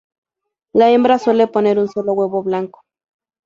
La 0.73 0.89
hembra 0.89 1.19
suele 1.19 1.45
poner 1.45 1.77
un 1.77 1.87
solo 1.87 2.13
huevo 2.13 2.41
blanco. 2.41 2.81